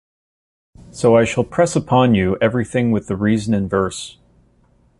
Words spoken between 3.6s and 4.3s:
verse.